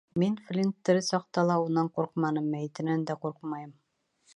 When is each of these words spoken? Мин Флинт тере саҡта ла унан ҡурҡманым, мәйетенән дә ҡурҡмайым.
Мин 0.21 0.37
Флинт 0.45 0.73
тере 0.89 1.03
саҡта 1.09 1.43
ла 1.51 1.59
унан 1.67 1.93
ҡурҡманым, 1.99 2.51
мәйетенән 2.57 3.09
дә 3.13 3.23
ҡурҡмайым. 3.27 3.75